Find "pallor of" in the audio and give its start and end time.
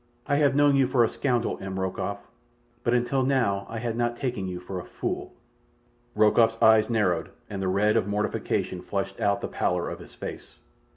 9.47-9.99